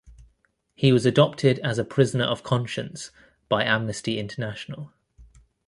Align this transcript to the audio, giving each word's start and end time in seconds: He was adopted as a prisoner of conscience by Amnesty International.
He 0.73 0.91
was 0.91 1.05
adopted 1.05 1.59
as 1.59 1.77
a 1.77 1.83
prisoner 1.85 2.23
of 2.23 2.41
conscience 2.41 3.11
by 3.47 3.63
Amnesty 3.63 4.17
International. 4.17 4.91